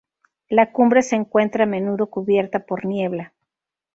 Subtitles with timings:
[0.49, 3.33] La cumbre se encuentra a menudo cubierta por niebla.